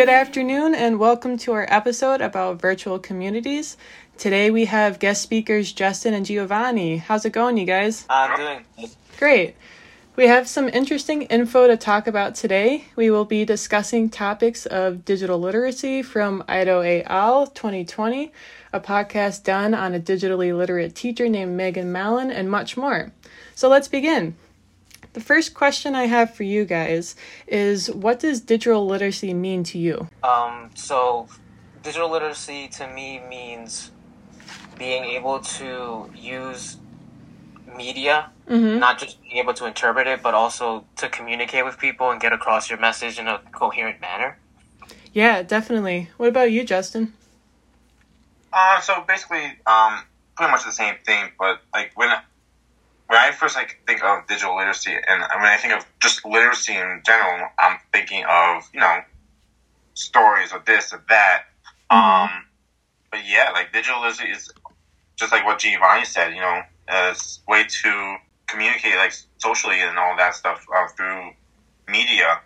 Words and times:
Good 0.00 0.08
afternoon, 0.08 0.74
and 0.74 0.98
welcome 0.98 1.36
to 1.40 1.52
our 1.52 1.66
episode 1.68 2.22
about 2.22 2.58
virtual 2.58 2.98
communities. 2.98 3.76
Today 4.16 4.50
we 4.50 4.64
have 4.64 4.98
guest 4.98 5.20
speakers 5.20 5.74
Justin 5.74 6.14
and 6.14 6.24
Giovanni. 6.24 6.96
How's 6.96 7.26
it 7.26 7.34
going, 7.34 7.58
you 7.58 7.66
guys? 7.66 8.06
I'm 8.08 8.34
doing 8.34 8.64
good. 8.78 8.90
Great. 9.18 9.56
We 10.16 10.26
have 10.26 10.48
some 10.48 10.70
interesting 10.70 11.24
info 11.24 11.66
to 11.66 11.76
talk 11.76 12.06
about 12.06 12.34
today. 12.34 12.86
We 12.96 13.10
will 13.10 13.26
be 13.26 13.44
discussing 13.44 14.08
topics 14.08 14.64
of 14.64 15.04
digital 15.04 15.38
literacy 15.38 16.00
from 16.00 16.44
Ito 16.48 16.80
et 16.80 17.04
al. 17.06 17.48
2020, 17.48 18.32
a 18.72 18.80
podcast 18.80 19.44
done 19.44 19.74
on 19.74 19.94
a 19.94 20.00
digitally 20.00 20.56
literate 20.56 20.94
teacher 20.94 21.28
named 21.28 21.58
Megan 21.58 21.92
Mallon, 21.92 22.30
and 22.30 22.50
much 22.50 22.74
more. 22.74 23.12
So 23.54 23.68
let's 23.68 23.88
begin. 23.88 24.34
The 25.12 25.20
first 25.20 25.54
question 25.54 25.94
I 25.94 26.06
have 26.06 26.34
for 26.34 26.44
you 26.44 26.64
guys 26.64 27.16
is 27.46 27.90
what 27.90 28.20
does 28.20 28.40
digital 28.40 28.86
literacy 28.86 29.34
mean 29.34 29.64
to 29.64 29.78
you? 29.78 30.06
Um, 30.22 30.70
so, 30.74 31.28
digital 31.82 32.10
literacy 32.10 32.68
to 32.68 32.86
me 32.86 33.20
means 33.28 33.90
being 34.78 35.04
able 35.04 35.40
to 35.40 36.10
use 36.14 36.76
media, 37.76 38.30
Mhm. 38.48 38.78
not 38.78 38.98
just 38.98 39.20
being 39.22 39.38
able 39.38 39.54
to 39.54 39.66
interpret 39.66 40.06
it, 40.06 40.22
but 40.22 40.34
also 40.34 40.86
to 40.96 41.08
communicate 41.08 41.64
with 41.64 41.78
people 41.78 42.10
and 42.10 42.20
get 42.20 42.32
across 42.32 42.70
your 42.70 42.78
message 42.78 43.18
in 43.18 43.26
a 43.26 43.38
coherent 43.52 44.00
manner. 44.00 44.38
Yeah, 45.12 45.42
definitely. 45.42 46.10
What 46.18 46.28
about 46.28 46.52
you, 46.52 46.62
Justin? 46.64 47.14
Uh, 48.52 48.80
so 48.80 49.04
basically, 49.06 49.58
um, 49.66 50.02
pretty 50.36 50.50
much 50.52 50.64
the 50.64 50.72
same 50.72 50.96
thing, 51.04 51.32
but 51.38 51.62
like 51.72 51.92
when 51.94 52.10
when 53.10 53.18
I 53.18 53.32
first 53.32 53.56
like 53.56 53.80
think 53.88 54.04
of 54.04 54.24
digital 54.28 54.56
literacy, 54.56 54.92
and 54.92 55.20
when 55.20 55.44
I 55.44 55.56
think 55.56 55.74
of 55.74 55.84
just 56.00 56.24
literacy 56.24 56.76
in 56.76 57.02
general, 57.04 57.48
I'm 57.58 57.80
thinking 57.92 58.24
of 58.30 58.62
you 58.72 58.78
know 58.78 59.00
stories 59.94 60.52
or 60.52 60.62
this 60.64 60.92
or 60.92 61.02
that. 61.08 61.42
Um, 61.90 62.30
but 63.10 63.22
yeah, 63.26 63.50
like 63.52 63.72
digital 63.72 64.00
literacy 64.00 64.28
is 64.30 64.52
just 65.16 65.32
like 65.32 65.44
what 65.44 65.58
Giovanni 65.58 66.04
said. 66.04 66.34
You 66.36 66.40
know, 66.40 66.60
a 66.88 67.10
s- 67.10 67.40
way 67.48 67.64
to 67.64 68.16
communicate 68.46 68.94
like 68.94 69.12
socially 69.38 69.80
and 69.80 69.98
all 69.98 70.16
that 70.16 70.36
stuff 70.36 70.64
uh, 70.72 70.86
through 70.96 71.32
media. 71.88 72.42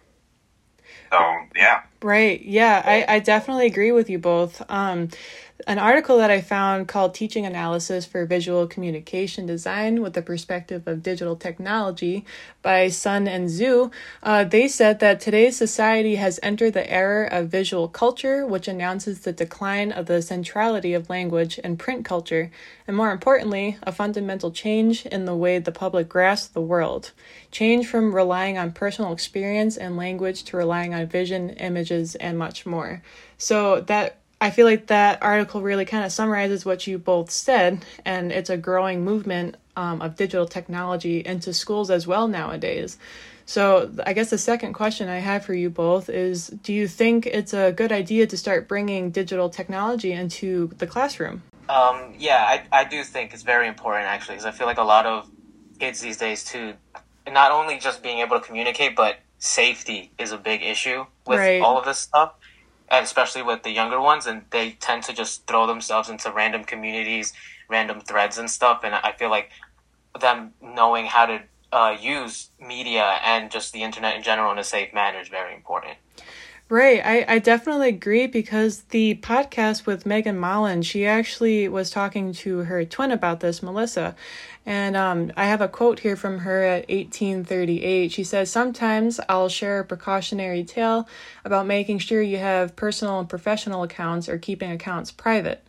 So 1.13 1.21
yeah. 1.55 1.83
Right. 2.03 2.41
Yeah, 2.41 2.83
I, 2.87 3.17
I 3.17 3.19
definitely 3.19 3.67
agree 3.67 3.93
with 3.93 4.09
you 4.09 4.19
both. 4.19 4.63
Um, 4.71 5.11
an 5.67 5.79
article 5.79 6.19
that 6.19 6.31
I 6.31 6.41
found 6.41 6.89
called 6.89 7.15
Teaching 7.15 7.47
Analysis 7.47 8.05
for 8.05 8.27
Visual 8.27 8.67
Communication 8.67 9.47
Design 9.47 10.03
with 10.03 10.13
the 10.13 10.23
Perspective 10.23 10.87
of 10.87 11.03
Digital 11.03 11.37
Technology 11.37 12.25
by 12.63 12.89
Sun 12.89 13.27
and 13.29 13.49
Zhu, 13.49 13.93
uh, 14.23 14.45
they 14.45 14.69
said 14.69 15.01
that 15.01 15.21
today's 15.21 15.57
society 15.57 16.17
has 16.17 16.41
entered 16.43 16.75
the 16.75 16.91
era 16.91 17.29
of 17.31 17.49
visual 17.49 17.89
culture, 17.89 18.47
which 18.47 18.69
announces 18.69 19.21
the 19.21 19.33
decline 19.33 19.93
of 19.93 20.07
the 20.07 20.21
centrality 20.21 20.93
of 20.93 21.09
language 21.09 21.59
and 21.65 21.79
print 21.79 22.05
culture, 22.05 22.51
and 22.87 22.97
more 22.97 23.11
importantly, 23.11 23.79
a 23.83 23.93
fundamental 23.93 24.51
change 24.51 25.07
in 25.07 25.25
the 25.25 25.37
way 25.37 25.59
the 25.59 25.73
public 25.73 26.09
grasps 26.09 26.49
the 26.49 26.61
world. 26.61 27.13
Change 27.51 27.87
from 27.87 28.15
relying 28.15 28.59
on 28.59 28.73
personal 28.73 29.13
experience 29.13 29.77
and 29.77 29.97
language 29.97 30.45
to 30.45 30.57
relying 30.57 30.95
on 30.95 31.07
vision, 31.07 31.51
images, 31.51 32.15
and 32.17 32.39
much 32.39 32.67
more. 32.67 33.03
So 33.39 33.81
that 33.83 34.19
I 34.45 34.51
feel 34.51 34.67
like 34.67 34.89
that 34.89 35.23
article 35.23 35.63
really 35.63 35.87
kind 35.87 36.05
of 36.05 36.13
summarizes 36.13 36.67
what 36.67 36.87
you 36.87 36.99
both 36.99 37.31
said, 37.31 37.83
and 38.05 38.31
it's 38.31 38.51
a 38.51 38.59
growing 38.59 39.03
movement 39.03 39.57
um, 39.75 40.03
of 40.03 40.17
digital 40.17 40.47
technology 40.47 41.21
into 41.25 41.55
schools 41.55 41.91
as 41.91 42.07
well 42.07 42.29
nowadays. 42.29 42.99
So 43.47 43.91
I 44.07 44.13
guess 44.13 44.29
the 44.29 44.37
second 44.37 44.75
question 44.75 45.09
I 45.09 45.21
have 45.21 45.47
for 45.47 45.55
you 45.55 45.71
both 45.71 46.11
is 46.11 46.49
do 46.49 46.75
you 46.75 46.87
think 46.89 47.25
it's 47.25 47.55
a 47.55 47.73
good 47.73 47.91
idea 47.91 48.27
to 48.27 48.37
start 48.37 48.69
bringing 48.69 49.11
digital 49.11 49.49
technology 49.49 50.13
into 50.13 50.71
the 50.77 50.87
classroom? 50.87 51.43
Um, 51.71 52.13
yeah, 52.19 52.45
I, 52.47 52.81
I 52.81 52.85
do 52.85 53.03
think 53.03 53.33
it's 53.33 53.43
very 53.43 53.67
important 53.67 54.09
actually, 54.09 54.35
because 54.35 54.45
I 54.47 54.51
feel 54.51 54.67
like 54.67 54.79
a 54.79 54.83
lot 54.83 55.07
of 55.07 55.27
kids 55.81 56.03
these 56.03 56.19
days 56.19 56.45
too, 56.45 56.75
not 57.27 57.51
only 57.51 57.79
just 57.79 58.03
being 58.03 58.19
able 58.19 58.39
to 58.39 58.47
communicate, 58.47 58.95
but 58.95 59.21
safety 59.39 60.13
is 60.19 60.33
a 60.33 60.39
big 60.39 60.63
issue 60.63 61.07
with 61.27 61.39
Right. 61.39 61.63
all 61.63 61.79
of 61.79 61.87
this 61.87 61.99
stuff, 61.99 62.35
especially 63.03 63.43
with 63.43 63.63
the 63.63 63.71
younger 63.71 64.01
ones, 64.01 64.27
and 64.27 64.43
they 64.51 64.73
tend 64.73 65.03
to 65.05 65.13
just 65.13 65.47
throw 65.47 65.67
themselves 65.67 66.09
into 66.09 66.31
random 66.31 66.65
communities, 66.65 67.33
random 67.69 68.01
threads 68.01 68.39
and 68.39 68.51
stuff, 68.51 68.81
and 68.85 68.95
I 68.95 69.13
feel 69.13 69.31
like 69.31 69.51
them 70.21 70.53
knowing 70.63 71.07
how 71.07 71.27
to 71.27 71.43
uh, 71.73 71.97
use 72.01 72.51
media 72.61 73.19
and 73.25 73.51
just 73.51 73.73
the 73.73 73.83
internet 73.83 74.17
in 74.17 74.23
general 74.23 74.53
in 74.53 74.59
a 74.59 74.65
safe 74.65 74.95
manner 74.95 75.21
is 75.21 75.29
very 75.29 75.55
important. 75.55 75.97
Right. 76.71 77.01
I, 77.05 77.25
I 77.35 77.39
definitely 77.41 77.91
agree 77.91 78.27
because 78.27 78.85
the 78.85 79.17
podcast 79.17 79.85
with 79.85 80.07
Megan 80.07 80.41
Mallon, 80.41 80.81
she 80.81 81.05
actually 81.05 81.69
was 81.69 81.91
talking 81.91 82.33
to 82.33 82.59
her 82.61 82.85
twin 82.87 83.11
about 83.13 83.41
this, 83.41 83.63
Melissa. 83.63 84.17
And 84.65 84.97
um, 84.97 85.31
I 85.37 85.45
have 85.45 85.61
a 85.61 85.69
quote 85.69 86.01
here 86.01 86.17
from 86.17 86.39
her 86.39 86.65
at 86.65 86.89
1838. 86.89 88.11
She 88.11 88.25
says, 88.25 88.51
Sometimes 88.51 89.21
I'll 89.29 89.51
share 89.51 89.81
a 89.81 89.85
precautionary 89.85 90.65
tale 90.65 91.07
about 91.45 91.67
making 91.67 91.99
sure 91.99 92.23
you 92.23 92.39
have 92.39 92.75
personal 92.77 93.21
and 93.21 93.29
professional 93.29 93.83
accounts 93.83 94.27
or 94.27 94.39
keeping 94.39 94.71
accounts 94.71 95.11
private. 95.11 95.63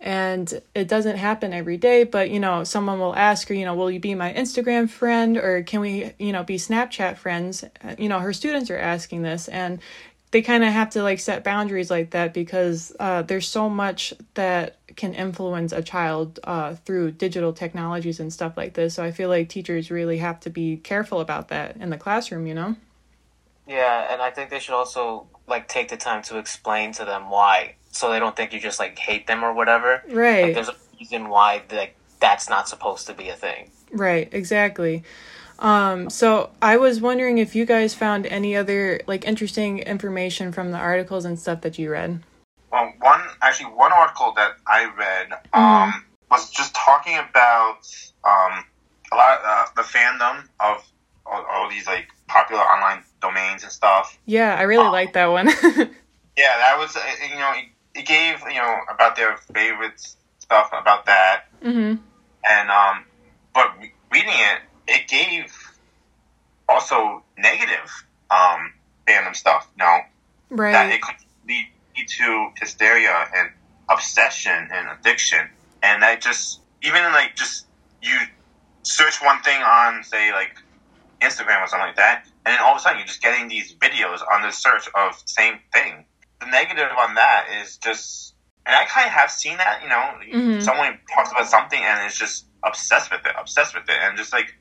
And 0.00 0.62
it 0.74 0.88
doesn't 0.88 1.16
happen 1.16 1.52
every 1.52 1.76
day, 1.76 2.04
but 2.04 2.30
you 2.30 2.40
know, 2.40 2.64
someone 2.64 3.00
will 3.00 3.14
ask 3.16 3.48
her, 3.48 3.54
you 3.54 3.64
know, 3.64 3.74
will 3.74 3.90
you 3.90 4.00
be 4.00 4.14
my 4.14 4.32
Instagram 4.32 4.88
friend 4.88 5.36
or 5.36 5.62
can 5.62 5.80
we, 5.80 6.12
you 6.18 6.32
know, 6.32 6.42
be 6.44 6.56
Snapchat 6.56 7.16
friends? 7.18 7.64
Uh, 7.84 7.96
You 7.98 8.08
know, 8.08 8.20
her 8.20 8.32
students 8.32 8.70
are 8.70 8.78
asking 8.78 9.22
this 9.22 9.48
and 9.48 9.80
they 10.30 10.42
kind 10.42 10.62
of 10.62 10.72
have 10.72 10.90
to 10.90 11.02
like 11.02 11.20
set 11.20 11.42
boundaries 11.42 11.90
like 11.90 12.10
that 12.10 12.34
because 12.34 12.94
uh, 13.00 13.22
there's 13.22 13.48
so 13.48 13.68
much 13.68 14.12
that 14.34 14.76
can 14.96 15.14
influence 15.14 15.72
a 15.72 15.82
child 15.82 16.38
uh, 16.44 16.74
through 16.74 17.12
digital 17.12 17.52
technologies 17.52 18.20
and 18.20 18.32
stuff 18.32 18.56
like 18.56 18.74
this. 18.74 18.94
So 18.94 19.02
I 19.02 19.10
feel 19.10 19.28
like 19.28 19.48
teachers 19.48 19.90
really 19.90 20.18
have 20.18 20.40
to 20.40 20.50
be 20.50 20.76
careful 20.76 21.20
about 21.20 21.48
that 21.48 21.76
in 21.76 21.90
the 21.90 21.96
classroom, 21.96 22.46
you 22.46 22.54
know? 22.54 22.76
Yeah, 23.66 24.12
and 24.12 24.20
I 24.20 24.30
think 24.30 24.50
they 24.50 24.58
should 24.58 24.74
also 24.74 25.26
like 25.46 25.68
take 25.68 25.88
the 25.88 25.96
time 25.96 26.22
to 26.24 26.38
explain 26.38 26.92
to 26.92 27.04
them 27.04 27.30
why, 27.30 27.74
so 27.90 28.10
they 28.10 28.18
don't 28.18 28.36
think 28.36 28.52
you 28.52 28.60
just 28.60 28.78
like 28.78 28.98
hate 28.98 29.26
them 29.26 29.44
or 29.44 29.52
whatever. 29.52 30.02
Like, 30.06 30.16
Right. 30.16 30.54
there's 30.54 30.68
a 30.68 30.76
reason 30.98 31.28
why 31.28 31.62
like 31.70 31.94
that's 32.20 32.48
not 32.48 32.68
supposed 32.68 33.06
to 33.06 33.14
be 33.14 33.28
a 33.28 33.34
thing. 33.34 33.70
Right, 33.92 34.28
exactly. 34.32 35.04
Um, 35.58 36.08
so 36.10 36.50
I 36.62 36.76
was 36.76 37.00
wondering 37.00 37.38
if 37.38 37.54
you 37.54 37.64
guys 37.64 37.94
found 37.94 38.26
any 38.26 38.56
other 38.56 39.00
like 39.06 39.26
interesting 39.26 39.80
information 39.80 40.52
from 40.52 40.70
the 40.70 40.78
articles 40.78 41.24
and 41.24 41.38
stuff 41.38 41.62
that 41.62 41.78
you 41.78 41.90
read. 41.90 42.22
Well, 42.70 42.92
one 43.00 43.20
actually 43.42 43.72
one 43.72 43.92
article 43.92 44.32
that 44.36 44.52
I 44.66 44.90
read 44.96 45.32
um, 45.52 46.04
was 46.30 46.50
just 46.50 46.74
talking 46.74 47.18
about 47.18 47.78
um, 48.24 48.64
a 49.12 49.16
lot 49.16 49.40
uh, 49.44 49.64
the 49.74 49.82
fandom 49.82 50.44
of 50.60 50.84
all, 51.26 51.44
all 51.50 51.68
these 51.70 51.86
like 51.86 52.08
popular 52.28 52.62
online 52.62 53.02
domains 53.20 53.62
and 53.62 53.72
stuff. 53.72 54.18
Yeah, 54.26 54.54
I 54.54 54.62
really 54.62 54.88
liked 54.88 55.14
that 55.14 55.26
one. 55.26 55.48
Yeah, 56.38 56.56
that 56.58 56.78
was 56.78 56.94
uh, 56.96 57.00
you 57.28 57.34
know 57.34 57.52
it, 57.56 57.64
it 57.98 58.06
gave 58.06 58.40
you 58.42 58.60
know 58.60 58.76
about 58.94 59.16
their 59.16 59.36
favorite 59.52 60.00
stuff 60.38 60.68
about 60.72 61.06
that, 61.06 61.46
hmm 61.60 61.96
and 62.48 62.70
um, 62.70 63.04
but 63.52 63.76
re- 63.80 63.92
reading 64.12 64.30
it, 64.34 64.60
it 64.88 65.06
gave 65.08 65.54
also 66.68 67.22
negative 67.38 67.88
um 68.30 68.72
fandom 69.08 69.34
stuff. 69.36 69.70
You 69.76 69.84
know 69.84 69.98
that 70.72 70.92
it 70.92 71.00
could 71.02 71.14
lead 71.46 71.66
to 72.18 72.50
hysteria 72.60 73.26
and 73.36 73.50
obsession 73.90 74.68
and 74.72 74.88
addiction. 74.98 75.50
And 75.82 76.02
that 76.02 76.20
just, 76.20 76.60
even 76.82 77.02
like 77.12 77.34
just 77.36 77.66
you 78.02 78.16
search 78.82 79.22
one 79.22 79.40
thing 79.42 79.60
on, 79.62 80.02
say, 80.04 80.32
like 80.32 80.52
Instagram 81.22 81.62
or 81.62 81.66
something 81.66 81.86
like 81.86 81.96
that, 81.96 82.24
and 82.44 82.52
then 82.52 82.60
all 82.60 82.72
of 82.72 82.78
a 82.78 82.80
sudden 82.80 82.98
you're 82.98 83.06
just 83.06 83.22
getting 83.22 83.48
these 83.48 83.74
videos 83.76 84.20
on 84.32 84.42
the 84.42 84.50
search 84.50 84.88
of 84.94 85.14
same 85.26 85.54
thing. 85.72 86.06
The 86.40 86.46
negative 86.46 86.90
on 86.98 87.14
that 87.16 87.46
is 87.60 87.76
just, 87.78 88.34
and 88.66 88.74
I 88.74 88.84
kind 88.84 89.06
of 89.06 89.12
have 89.12 89.30
seen 89.30 89.56
that, 89.58 89.82
you 89.82 89.88
know, 89.88 90.18
Mhm. 90.38 90.62
someone 90.62 91.00
talks 91.12 91.32
about 91.32 91.48
something 91.48 91.82
and 91.82 92.06
is 92.06 92.16
just 92.16 92.46
obsessed 92.64 93.10
with 93.10 93.26
it, 93.26 93.34
obsessed 93.36 93.74
with 93.74 93.88
it, 93.88 93.98
and 94.00 94.16
just 94.16 94.32
like, 94.32 94.54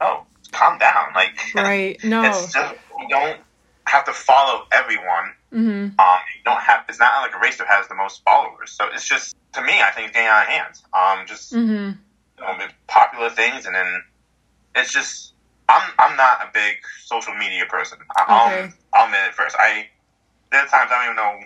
oh, 0.00 0.24
calm 0.52 0.78
down. 0.78 1.12
Like, 1.14 1.34
Right. 1.54 1.98
No. 2.04 2.22
it's 2.24 2.52
just, 2.52 2.74
you 3.00 3.08
don't 3.08 3.40
have 3.86 4.04
to 4.06 4.12
follow 4.12 4.64
everyone. 4.72 5.32
hmm 5.50 5.88
Um, 5.98 6.18
you 6.36 6.42
don't 6.44 6.60
have. 6.60 6.84
It's 6.88 6.98
not 6.98 7.22
like 7.22 7.34
a 7.34 7.38
race 7.38 7.58
that 7.58 7.66
has 7.68 7.88
the 7.88 7.94
most 7.94 8.22
followers. 8.24 8.70
So 8.72 8.86
it's 8.92 9.06
just 9.08 9.34
to 9.54 9.62
me, 9.62 9.80
I 9.80 9.90
think 9.92 10.08
it's 10.08 10.14
getting 10.16 10.28
out 10.28 10.42
of 10.42 10.48
hand. 10.48 10.74
Um, 10.92 11.26
just 11.26 11.52
hmm 11.52 11.90
you 12.38 12.42
know, 12.44 12.58
popular 12.88 13.30
things, 13.30 13.66
and 13.66 13.74
then 13.74 14.02
it's 14.74 14.92
just. 14.92 15.32
I'm 15.68 15.90
I'm 15.98 16.16
not 16.16 16.42
a 16.42 16.50
big 16.54 16.76
social 17.06 17.34
media 17.34 17.64
person. 17.68 17.98
I, 18.16 18.24
I'll 18.28 18.46
Okay. 18.46 18.70
I'll 18.94 19.06
admit 19.06 19.20
it 19.28 19.34
first. 19.34 19.56
I 19.58 19.88
there 20.52 20.60
are 20.60 20.66
times 20.68 20.90
I 20.92 21.04
don't 21.04 21.04
even 21.06 21.16
know 21.16 21.44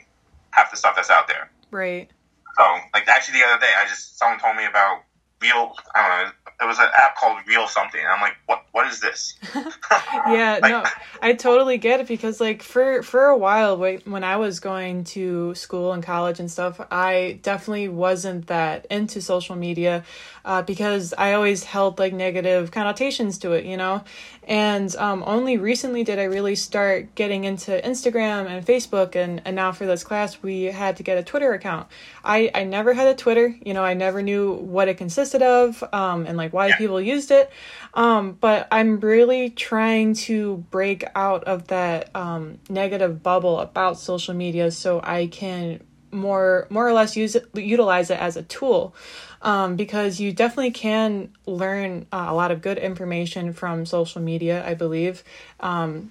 half 0.51 0.71
the 0.71 0.77
stuff 0.77 0.95
that's 0.95 1.09
out 1.09 1.27
there. 1.27 1.51
Right. 1.71 2.11
So 2.57 2.63
like 2.93 3.09
actually 3.09 3.39
the 3.41 3.47
other 3.47 3.61
day, 3.61 3.73
I 3.79 3.87
just 3.89 4.19
someone 4.19 4.39
told 4.39 4.57
me 4.57 4.67
about 4.67 5.05
real. 5.41 5.75
I 5.95 6.09
don't 6.09 6.27
know. 6.27 6.33
It 6.63 6.67
was 6.69 6.79
an 6.79 6.89
app 6.95 7.17
called 7.17 7.39
Real 7.47 7.67
Something. 7.67 8.01
And 8.01 8.09
I'm 8.09 8.21
like, 8.21 8.37
what? 8.47 8.65
What 8.73 8.87
is 8.87 9.01
this? 9.01 9.35
yeah, 9.55 10.59
Like- 10.63 10.63
no, 10.71 10.85
I 11.23 11.33
totally 11.33 11.79
get 11.79 12.01
it 12.01 12.07
because 12.07 12.41
like 12.41 12.63
for 12.63 13.03
for 13.03 13.27
a 13.27 13.37
while 13.37 13.77
when 13.79 14.25
I 14.25 14.37
was 14.37 14.61
going 14.61 15.05
to 15.05 15.55
school 15.55 15.93
and 15.93 16.03
college 16.03 16.39
and 16.39 16.51
stuff, 16.51 16.81
I 16.91 17.41
definitely 17.43 17.89
wasn't 17.89 18.47
that 18.47 18.87
into 18.91 19.21
social 19.21 19.57
media 19.57 20.05
uh, 20.45 20.63
because 20.63 21.15
I 21.17 21.33
always 21.35 21.65
held 21.65 21.99
like 21.99 22.13
negative 22.13 22.71
connotations 22.71 23.39
to 23.39 23.53
it, 23.53 23.65
you 23.65 23.77
know. 23.77 24.03
And 24.45 24.95
um, 24.97 25.23
only 25.27 25.59
recently 25.59 26.03
did 26.03 26.19
I 26.19 26.25
really 26.25 26.57
start 26.57 27.15
getting 27.15 27.45
into 27.45 27.71
Instagram 27.85 28.47
and 28.47 28.67
Facebook, 28.67 29.15
and, 29.15 29.43
and 29.45 29.55
now 29.55 29.71
for 29.73 29.87
this 29.87 30.03
class, 30.03 30.43
we 30.43 30.65
had 30.65 30.97
to 30.97 31.03
get 31.03 31.19
a 31.19 31.23
Twitter 31.23 31.53
account. 31.53 31.87
I, 32.25 32.51
I 32.55 32.65
never 32.65 32.95
had 32.95 33.07
a 33.07 33.15
Twitter, 33.15 33.55
you 33.65 33.75
know, 33.75 33.85
I 33.85 33.95
never 33.95 34.23
knew 34.23 34.53
what 34.55 34.89
it 34.89 34.97
consisted 34.97 35.43
of 35.43 35.85
um, 35.93 36.27
and 36.27 36.37
like 36.37 36.53
why 36.53 36.69
Yeah. 36.69 36.77
people 36.79 37.01
used 37.01 37.31
it. 37.31 37.51
Um, 37.95 38.33
but 38.41 38.69
I'm 38.71 39.01
really 39.01 39.51
trying 39.51 40.15
to 40.15 40.65
break 40.71 41.05
out 41.15 41.45
of 41.45 41.69
that 41.69 42.15
um, 42.15 42.59
negative 42.69 43.23
bubble 43.23 43.61
about 43.61 43.99
social 43.99 44.35
media 44.35 44.71
so 44.71 45.01
I 45.03 45.27
can 45.27 45.83
more 46.13 46.67
more 46.71 46.89
or 46.89 46.93
less 46.93 47.17
use 47.17 47.37
it 47.37 47.47
utilize 47.55 48.11
it 48.11 48.19
as 48.19 48.37
a 48.37 48.43
tool 48.43 48.95
um, 49.43 49.77
because 49.77 50.21
you 50.21 50.33
definitely 50.33 50.71
can 50.71 51.31
learn 51.47 52.07
uh, 52.13 52.27
a 52.29 52.35
lot 52.35 52.51
of 52.51 52.63
good 52.63 52.79
information 52.79 53.53
from 53.53 53.87
social 53.87 54.21
media 54.21 54.67
i 54.67 54.75
believe 54.75 55.25
um, 55.61 56.11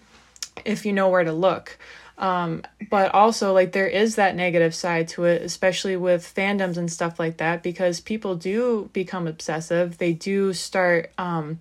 if 0.66 0.86
you 0.86 0.94
know 0.94 1.10
where 1.10 1.24
to 1.24 1.34
look. 1.34 1.78
Um, 2.18 2.64
but 2.90 3.14
also 3.14 3.54
like 3.54 3.72
there 3.72 3.88
is 3.88 4.16
that 4.16 4.36
negative 4.36 4.76
side 4.76 5.08
to 5.10 5.24
it 5.24 5.42
especially 5.42 5.96
with 5.96 6.22
fandoms 6.36 6.76
and 6.76 6.92
stuff 6.92 7.18
like 7.18 7.38
that 7.38 7.64
because 7.64 8.02
people 8.02 8.36
do 8.36 8.90
become 8.92 9.26
obsessive. 9.26 9.98
They 9.98 10.12
do 10.12 10.52
start 10.52 11.12
um, 11.18 11.60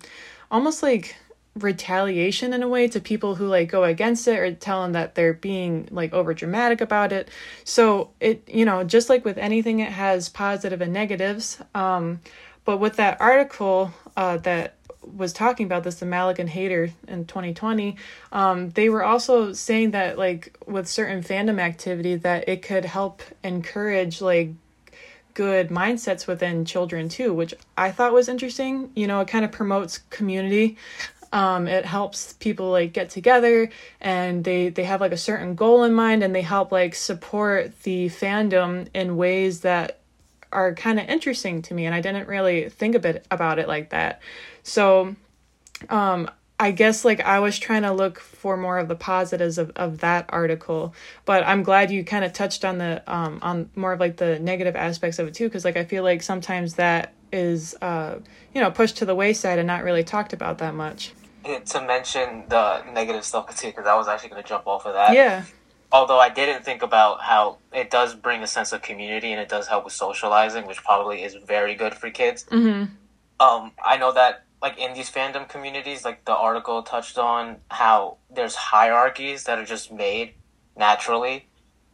almost 0.51 0.83
like 0.83 1.15
retaliation 1.63 2.53
in 2.53 2.63
a 2.63 2.67
way 2.67 2.87
to 2.87 2.99
people 2.99 3.35
who 3.35 3.47
like 3.47 3.69
go 3.69 3.83
against 3.83 4.27
it 4.27 4.37
or 4.39 4.53
tell 4.53 4.81
them 4.83 4.93
that 4.93 5.15
they're 5.15 5.33
being 5.33 5.87
like 5.91 6.13
over 6.13 6.33
dramatic 6.33 6.81
about 6.81 7.11
it 7.11 7.29
so 7.63 8.09
it 8.19 8.47
you 8.47 8.65
know 8.65 8.83
just 8.83 9.09
like 9.09 9.25
with 9.25 9.37
anything 9.37 9.79
it 9.79 9.91
has 9.91 10.29
positive 10.29 10.81
and 10.81 10.93
negatives 10.93 11.61
um 11.75 12.19
but 12.65 12.77
with 12.77 12.95
that 12.95 13.19
article 13.19 13.91
uh 14.17 14.37
that 14.37 14.75
was 15.15 15.33
talking 15.33 15.65
about 15.65 15.83
this 15.83 15.95
the 15.95 16.05
Malik 16.05 16.37
Haidar 16.37 16.91
in 17.07 17.25
2020 17.25 17.95
um 18.31 18.69
they 18.71 18.89
were 18.89 19.03
also 19.03 19.53
saying 19.53 19.91
that 19.91 20.17
like 20.17 20.57
with 20.67 20.87
certain 20.87 21.23
fandom 21.23 21.59
activity 21.59 22.15
that 22.15 22.47
it 22.47 22.61
could 22.61 22.85
help 22.85 23.23
encourage 23.43 24.21
like 24.21 24.51
good 25.39 25.69
mindsets 25.69 26.27
within 26.27 26.65
children 26.65 27.07
too, 27.07 27.33
which 27.33 27.53
I 27.77 27.91
thought 27.91 28.11
was 28.11 28.27
interesting. 28.27 28.91
You 28.93 29.07
know, 29.07 29.21
it 29.21 29.29
kind 29.29 29.45
of 29.45 29.53
promotes 29.53 29.99
community. 30.09 30.75
Um, 31.31 31.67
it 31.67 31.85
helps 31.85 32.33
people 32.33 32.71
like 32.71 32.91
get 32.91 33.11
together 33.11 33.69
and 34.01 34.43
they 34.43 34.69
they 34.69 34.83
have 34.85 34.99
like 34.99 35.11
a 35.11 35.17
certain 35.17 35.53
goal 35.53 35.83
in 35.83 35.93
mind 35.93 36.23
and 36.23 36.33
they 36.33 36.41
help 36.41 36.71
like 36.71 36.95
support 36.95 37.83
the 37.83 38.07
fandom 38.07 38.87
in 38.95 39.15
ways 39.15 39.61
that 39.61 39.99
are 40.51 40.73
kind 40.73 40.99
of 40.99 41.07
interesting 41.07 41.61
to 41.61 41.75
me 41.75 41.85
and 41.85 41.93
I 41.93 42.01
didn't 42.01 42.27
really 42.27 42.69
think 42.69 42.95
a 42.95 42.99
bit 42.99 43.27
about 43.29 43.59
it 43.59 43.67
like 43.67 43.91
that. 43.91 44.21
So 44.63 45.15
um 45.89 46.31
I 46.59 46.71
guess 46.71 47.05
like 47.05 47.21
I 47.21 47.39
was 47.39 47.57
trying 47.57 47.83
to 47.83 47.93
look 47.93 48.19
for 48.19 48.57
more 48.57 48.79
of 48.79 48.89
the 48.89 48.95
positives 48.95 49.57
of, 49.57 49.71
of 49.77 49.99
that 49.99 50.25
article, 50.29 50.93
but 51.23 51.47
I'm 51.47 51.63
glad 51.63 51.89
you 51.89 52.03
kind 52.03 52.25
of 52.25 52.33
touched 52.33 52.65
on 52.65 52.79
the 52.79 53.01
um 53.07 53.39
on 53.41 53.69
more 53.75 53.93
of 53.93 53.99
like 53.99 54.17
the 54.17 54.39
negative 54.39 54.75
aspects 54.75 55.19
of 55.19 55.27
it 55.27 55.35
too, 55.35 55.45
because 55.45 55.63
like 55.63 55.77
I 55.77 55.85
feel 55.85 56.03
like 56.03 56.21
sometimes 56.21 56.75
that 56.75 57.13
is 57.31 57.75
uh 57.81 58.17
you 58.53 58.59
know 58.61 58.71
pushed 58.71 58.97
to 58.97 59.05
the 59.05 59.15
wayside 59.15 59.59
and 59.59 59.67
not 59.67 59.83
really 59.83 60.03
talked 60.03 60.33
about 60.33 60.57
that 60.57 60.73
much. 60.73 61.13
To 61.43 61.81
mention 61.81 62.45
the 62.49 62.83
negative 62.91 63.23
stuff 63.23 63.57
too, 63.57 63.67
because 63.67 63.87
I 63.87 63.95
was 63.95 64.07
actually 64.07 64.29
going 64.29 64.43
to 64.43 64.47
jump 64.47 64.67
off 64.67 64.85
of 64.85 64.93
that. 64.93 65.13
Yeah, 65.15 65.45
Although 65.91 66.19
I 66.19 66.29
didn't 66.29 66.63
think 66.63 66.83
about 66.83 67.21
how 67.21 67.57
it 67.73 67.89
does 67.89 68.13
bring 68.13 68.43
a 68.43 68.47
sense 68.47 68.71
of 68.73 68.81
community 68.83 69.31
and 69.31 69.41
it 69.41 69.49
does 69.49 69.67
help 69.67 69.85
with 69.85 69.93
socializing, 69.93 70.67
which 70.67 70.83
probably 70.83 71.23
is 71.23 71.35
very 71.35 71.75
good 71.75 71.95
for 71.95 72.09
kids. 72.09 72.45
hmm 72.49 72.83
um 73.39 73.71
I 73.83 73.97
know 73.97 74.11
that 74.11 74.43
like 74.61 74.77
in 74.77 74.93
these 74.93 75.09
fandom 75.09 75.47
communities, 75.47 76.03
like 76.03 76.25
the 76.25 76.35
article 76.35 76.83
touched 76.83 77.17
on 77.17 77.57
how 77.71 78.17
there's 78.29 78.55
hierarchies 78.55 79.45
that 79.45 79.57
are 79.57 79.65
just 79.65 79.91
made 79.91 80.33
naturally. 80.77 81.47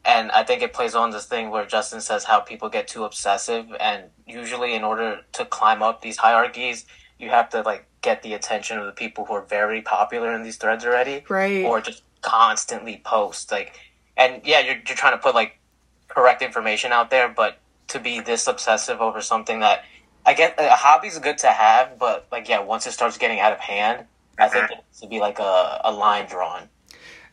And 0.03 0.31
I 0.31 0.43
think 0.43 0.61
it 0.61 0.73
plays 0.73 0.95
on 0.95 1.11
this 1.11 1.25
thing 1.25 1.49
where 1.51 1.65
Justin 1.65 2.01
says 2.01 2.23
how 2.25 2.39
people 2.39 2.69
get 2.69 2.87
too 2.87 3.03
obsessive 3.03 3.67
and 3.79 4.05
usually 4.27 4.73
in 4.73 4.83
order 4.83 5.21
to 5.33 5.45
climb 5.45 5.81
up 5.83 6.01
these 6.01 6.17
hierarchies, 6.17 6.85
you 7.19 7.29
have 7.29 7.49
to 7.49 7.61
like 7.61 7.87
get 8.05 8.23
the 8.23 8.33
attention 8.33 8.77
of 8.77 8.85
the 8.85 8.91
people 8.91 9.25
who 9.25 9.33
are 9.33 9.41
very 9.41 9.81
popular 9.81 10.33
in 10.33 10.43
these 10.43 10.55
threads 10.55 10.85
already 10.85 11.23
right. 11.27 11.65
or 11.65 11.81
just 11.81 12.03
constantly 12.21 13.01
post 13.03 13.51
like 13.51 13.77
and 14.15 14.41
yeah 14.45 14.59
you're, 14.59 14.75
you're 14.87 14.95
trying 14.95 15.13
to 15.13 15.21
put 15.21 15.35
like 15.35 15.59
correct 16.07 16.41
information 16.41 16.91
out 16.91 17.09
there 17.09 17.27
but 17.27 17.57
to 17.87 17.99
be 17.99 18.21
this 18.21 18.47
obsessive 18.47 19.01
over 19.01 19.21
something 19.21 19.59
that 19.59 19.83
i 20.25 20.33
get 20.33 20.55
a 20.57 20.69
hobby's 20.69 21.19
good 21.19 21.37
to 21.37 21.47
have 21.47 21.99
but 21.99 22.25
like 22.31 22.47
yeah 22.47 22.59
once 22.59 22.87
it 22.87 22.91
starts 22.91 23.17
getting 23.17 23.39
out 23.39 23.51
of 23.51 23.59
hand 23.59 24.05
i 24.39 24.47
think 24.47 24.63
mm-hmm. 24.63 24.73
it 24.73 24.83
needs 24.87 25.01
to 25.01 25.07
be 25.07 25.19
like 25.19 25.39
a, 25.39 25.81
a 25.83 25.91
line 25.91 26.25
drawn 26.25 26.69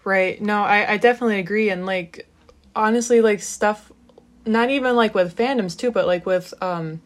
Right. 0.05 0.41
No, 0.41 0.63
I, 0.63 0.93
I 0.93 0.97
definitely 0.97 1.39
agree. 1.39 1.71
And 1.71 1.87
like, 1.87 2.29
honestly, 2.75 3.21
like 3.21 3.41
stuff, 3.41 3.93
not 4.45 4.71
even 4.71 4.97
like 4.97 5.15
with 5.15 5.37
fandoms 5.37 5.77
too, 5.77 5.91
but 5.91 6.07
like 6.07 6.27
with 6.27 6.53
um, 6.63 7.01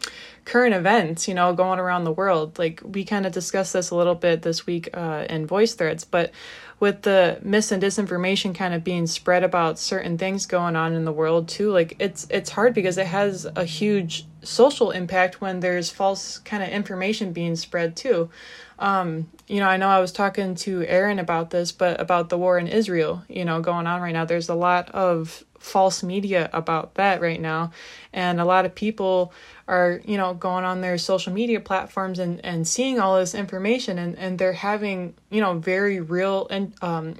current 0.44 0.74
events, 0.74 1.28
you 1.28 1.34
know, 1.34 1.52
going 1.52 1.78
around 1.78 2.04
the 2.04 2.12
world. 2.12 2.58
Like, 2.58 2.80
we 2.84 3.04
kind 3.04 3.26
of 3.26 3.32
discussed 3.32 3.72
this 3.72 3.90
a 3.90 3.96
little 3.96 4.14
bit 4.14 4.42
this 4.42 4.66
week 4.66 4.88
uh, 4.94 5.26
in 5.28 5.46
voice 5.46 5.74
threads, 5.74 6.04
but 6.04 6.30
with 6.78 7.02
the 7.02 7.38
mis 7.42 7.72
and 7.72 7.82
disinformation 7.82 8.54
kind 8.54 8.74
of 8.74 8.84
being 8.84 9.06
spread 9.06 9.42
about 9.42 9.78
certain 9.78 10.18
things 10.18 10.46
going 10.46 10.76
on 10.76 10.92
in 10.92 11.04
the 11.04 11.12
world 11.12 11.48
too, 11.48 11.70
like 11.70 11.96
it's 11.98 12.26
it's 12.30 12.50
hard 12.50 12.74
because 12.74 12.98
it 12.98 13.06
has 13.06 13.46
a 13.56 13.64
huge 13.64 14.26
social 14.42 14.90
impact 14.90 15.40
when 15.40 15.60
there's 15.60 15.90
false 15.90 16.38
kind 16.38 16.62
of 16.62 16.68
information 16.68 17.32
being 17.32 17.56
spread 17.56 17.96
too 17.96 18.30
um, 18.78 19.30
you 19.46 19.60
know, 19.60 19.68
I 19.68 19.76
know 19.76 19.88
I 19.88 20.00
was 20.00 20.12
talking 20.12 20.54
to 20.56 20.84
Aaron 20.86 21.18
about 21.18 21.50
this, 21.50 21.72
but 21.72 22.00
about 22.00 22.28
the 22.28 22.38
war 22.38 22.58
in 22.58 22.66
Israel, 22.66 23.24
you 23.28 23.44
know, 23.44 23.60
going 23.60 23.86
on 23.86 24.02
right 24.02 24.12
now. 24.12 24.24
There's 24.24 24.48
a 24.48 24.54
lot 24.54 24.90
of 24.90 25.44
false 25.58 26.02
media 26.02 26.50
about 26.52 26.94
that 26.94 27.20
right 27.20 27.40
now. 27.40 27.70
And 28.12 28.40
a 28.40 28.44
lot 28.44 28.64
of 28.64 28.74
people 28.74 29.32
are, 29.68 30.00
you 30.04 30.16
know, 30.16 30.34
going 30.34 30.64
on 30.64 30.80
their 30.80 30.98
social 30.98 31.32
media 31.32 31.60
platforms 31.60 32.18
and, 32.18 32.44
and 32.44 32.66
seeing 32.66 32.98
all 32.98 33.18
this 33.18 33.34
information 33.34 33.98
and, 33.98 34.16
and 34.18 34.38
they're 34.38 34.52
having, 34.52 35.14
you 35.30 35.40
know, 35.40 35.58
very 35.58 36.00
real 36.00 36.46
and 36.50 36.74
um 36.82 37.14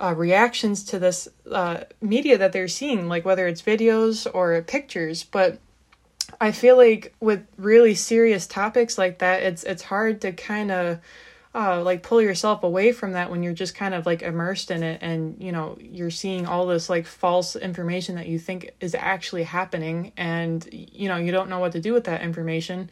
uh, 0.00 0.14
reactions 0.16 0.84
to 0.84 0.98
this 0.98 1.28
uh, 1.50 1.80
media 2.00 2.38
that 2.38 2.52
they're 2.52 2.68
seeing, 2.68 3.08
like 3.08 3.24
whether 3.24 3.46
it's 3.46 3.62
videos 3.62 4.32
or 4.32 4.62
pictures. 4.62 5.24
But 5.24 5.58
I 6.40 6.52
feel 6.52 6.76
like 6.76 7.14
with 7.20 7.44
really 7.56 7.94
serious 7.94 8.46
topics 8.46 8.96
like 8.96 9.18
that, 9.18 9.42
it's 9.42 9.64
it's 9.64 9.82
hard 9.82 10.20
to 10.20 10.32
kind 10.32 10.70
of 10.70 11.00
uh, 11.54 11.82
like 11.82 12.02
pull 12.02 12.20
yourself 12.20 12.62
away 12.62 12.92
from 12.92 13.12
that 13.12 13.30
when 13.30 13.42
you're 13.42 13.52
just 13.52 13.74
kind 13.74 13.94
of 13.94 14.04
like 14.04 14.22
immersed 14.22 14.70
in 14.70 14.82
it 14.82 14.98
and 15.02 15.42
you 15.42 15.50
know 15.50 15.76
you're 15.80 16.10
seeing 16.10 16.46
all 16.46 16.66
this 16.66 16.90
like 16.90 17.06
false 17.06 17.56
information 17.56 18.16
that 18.16 18.26
you 18.26 18.38
think 18.38 18.70
is 18.80 18.94
actually 18.94 19.44
happening 19.44 20.12
and 20.16 20.68
you 20.72 21.08
know 21.08 21.16
you 21.16 21.32
don't 21.32 21.48
know 21.48 21.58
what 21.58 21.72
to 21.72 21.80
do 21.80 21.92
with 21.92 22.04
that 22.04 22.22
information. 22.22 22.90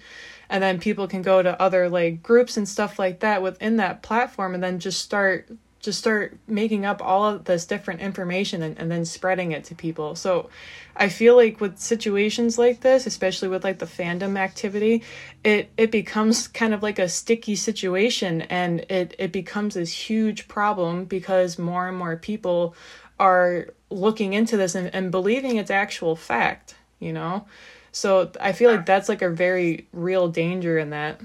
And 0.49 0.63
then 0.63 0.79
people 0.79 1.09
can 1.09 1.23
go 1.23 1.43
to 1.43 1.61
other 1.61 1.89
like 1.89 2.23
groups 2.23 2.57
and 2.57 2.69
stuff 2.69 2.99
like 2.99 3.21
that 3.21 3.43
within 3.43 3.77
that 3.77 4.03
platform 4.03 4.55
and 4.55 4.63
then 4.63 4.79
just 4.79 5.03
start 5.03 5.49
just 5.87 6.01
start 6.01 6.37
making 6.49 6.85
up 6.85 7.01
all 7.01 7.25
of 7.25 7.45
this 7.45 7.65
different 7.65 8.01
information 8.01 8.61
and, 8.61 8.77
and 8.77 8.91
then 8.91 9.05
spreading 9.05 9.53
it 9.53 9.63
to 9.63 9.75
people. 9.75 10.17
So 10.17 10.51
I 10.97 11.09
feel 11.09 11.37
like 11.37 11.61
with 11.61 11.79
situations 11.79 12.59
like 12.59 12.81
this, 12.81 13.07
especially 13.07 13.47
with 13.49 13.63
like 13.63 13.79
the 13.79 13.87
fandom 13.87 14.37
activity, 14.37 15.05
it 15.45 15.71
it 15.77 15.93
becomes 15.93 16.49
kind 16.49 16.75
of 16.75 16.83
like 16.83 16.99
a 16.99 17.09
sticky 17.09 17.55
situation 17.55 18.43
and 18.43 18.81
it 18.91 19.15
it 19.19 19.31
becomes 19.31 19.75
this 19.75 19.93
huge 19.93 20.49
problem 20.49 21.05
because 21.05 21.57
more 21.57 21.89
and 21.89 21.97
more 21.97 22.17
people 22.17 22.75
are 23.21 23.69
looking 23.89 24.33
into 24.33 24.57
this 24.57 24.75
and, 24.75 24.93
and 24.93 25.13
believing 25.13 25.57
it's 25.57 25.71
actual 25.71 26.17
fact, 26.17 26.75
you 26.99 27.13
know? 27.13 27.47
So 27.93 28.33
I 28.41 28.53
feel 28.53 28.73
like 28.73 28.85
that's 28.85 29.09
like 29.09 29.23
a 29.23 29.31
very 29.31 29.87
real 29.93 30.27
danger 30.29 30.79
in 30.79 30.91
that. 30.91 31.21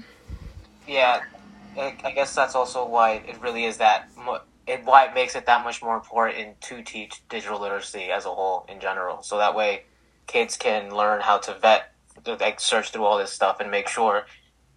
yeah 0.86 1.22
I 1.76 2.12
guess 2.14 2.34
that's 2.34 2.54
also 2.54 2.86
why 2.86 3.22
it 3.26 3.40
really 3.40 3.64
is 3.64 3.78
that 3.78 4.08
it 4.66 4.84
why 4.84 5.06
it 5.06 5.14
makes 5.14 5.34
it 5.34 5.46
that 5.46 5.64
much 5.64 5.82
more 5.82 5.96
important 5.96 6.60
to 6.62 6.82
teach 6.82 7.22
digital 7.28 7.60
literacy 7.60 8.10
as 8.10 8.24
a 8.24 8.30
whole 8.30 8.64
in 8.68 8.80
general. 8.80 9.22
So 9.22 9.38
that 9.38 9.54
way, 9.54 9.82
kids 10.26 10.56
can 10.56 10.94
learn 10.94 11.20
how 11.20 11.38
to 11.38 11.58
vet, 11.60 11.92
like 12.26 12.60
search 12.60 12.90
through 12.90 13.04
all 13.04 13.18
this 13.18 13.32
stuff 13.32 13.58
and 13.60 13.70
make 13.70 13.88
sure 13.88 14.26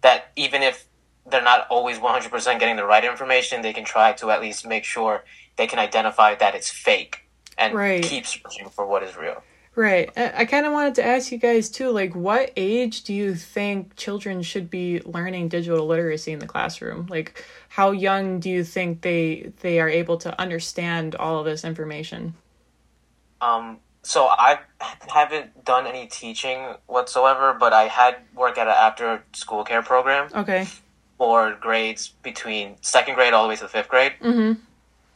that 0.02 0.32
even 0.36 0.62
if 0.62 0.86
they're 1.30 1.42
not 1.42 1.66
always 1.70 1.98
one 1.98 2.12
hundred 2.12 2.30
percent 2.30 2.60
getting 2.60 2.76
the 2.76 2.84
right 2.84 3.04
information, 3.04 3.62
they 3.62 3.72
can 3.72 3.84
try 3.84 4.12
to 4.14 4.30
at 4.30 4.40
least 4.40 4.66
make 4.66 4.84
sure 4.84 5.24
they 5.56 5.66
can 5.66 5.78
identify 5.78 6.34
that 6.34 6.54
it's 6.54 6.70
fake 6.70 7.18
and 7.58 7.74
Right. 7.74 8.02
keep 8.02 8.26
searching 8.26 8.68
for 8.70 8.86
what 8.86 9.02
is 9.02 9.16
real. 9.16 9.42
Right. 9.76 10.10
I, 10.16 10.32
I 10.38 10.44
kind 10.46 10.64
of 10.64 10.72
wanted 10.72 10.94
to 10.96 11.04
ask 11.06 11.30
you 11.30 11.36
guys 11.36 11.68
too, 11.68 11.90
like, 11.90 12.14
what 12.14 12.50
age 12.56 13.04
do 13.04 13.12
you 13.12 13.34
think 13.34 13.94
children 13.94 14.40
should 14.40 14.70
be 14.70 15.00
learning 15.04 15.48
digital 15.48 15.86
literacy 15.86 16.32
in 16.32 16.38
the 16.38 16.46
classroom? 16.46 17.06
Like, 17.10 17.44
how 17.68 17.90
young 17.90 18.40
do 18.40 18.48
you 18.48 18.64
think 18.64 19.02
they 19.02 19.52
they 19.60 19.78
are 19.78 19.88
able 19.88 20.16
to 20.18 20.40
understand 20.40 21.14
all 21.14 21.38
of 21.40 21.44
this 21.44 21.62
information? 21.62 22.34
Um, 23.42 23.76
so 24.02 24.26
I 24.26 24.60
haven't 25.12 25.64
done 25.66 25.86
any 25.86 26.06
teaching 26.06 26.76
whatsoever, 26.86 27.52
but 27.52 27.74
I 27.74 27.84
had 27.84 28.16
work 28.34 28.56
at 28.56 28.66
an 28.66 28.74
after 28.74 29.24
school 29.34 29.62
care 29.62 29.82
program 29.82 30.30
Okay. 30.34 30.66
for 31.18 31.54
grades 31.60 32.14
between 32.22 32.76
second 32.80 33.14
grade 33.14 33.34
all 33.34 33.42
the 33.42 33.50
way 33.50 33.56
to 33.56 33.64
the 33.64 33.68
fifth 33.68 33.88
grade. 33.88 34.12
Mm-hmm. 34.22 34.58